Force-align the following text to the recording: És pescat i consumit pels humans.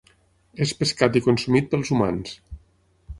És 0.65 0.71
pescat 0.79 1.19
i 1.21 1.23
consumit 1.27 1.71
pels 1.75 1.91
humans. 1.97 2.33